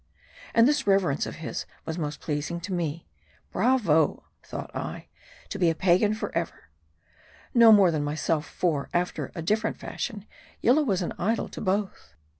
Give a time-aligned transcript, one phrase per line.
[0.55, 0.59] 176 MARDI.
[0.59, 3.05] And this reverence of his was most pleasing to me,
[3.51, 4.23] Bravo!
[4.41, 5.09] thought I;
[5.59, 6.69] be a pagan forever.
[7.53, 10.25] No more than myself; for, after a different fashion,
[10.59, 12.15] Yillah was an idol to both.